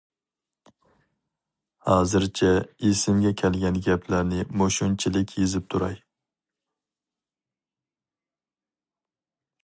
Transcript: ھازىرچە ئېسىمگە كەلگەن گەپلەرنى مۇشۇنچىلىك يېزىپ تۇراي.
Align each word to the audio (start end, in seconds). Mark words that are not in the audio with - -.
ھازىرچە 1.89 2.47
ئېسىمگە 2.87 3.33
كەلگەن 3.41 3.77
گەپلەرنى 3.87 4.39
مۇشۇنچىلىك 4.61 5.33
يېزىپ 5.41 5.71
تۇراي. 5.73 6.01